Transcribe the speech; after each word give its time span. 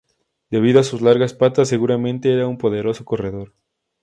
Debido 0.49 0.79
a 0.79 0.83
sus 0.83 1.03
largas 1.03 1.35
patas, 1.35 1.69
seguramente 1.69 2.33
era 2.33 2.47
un 2.47 2.57
poderoso 2.57 3.05
corredor. 3.05 3.53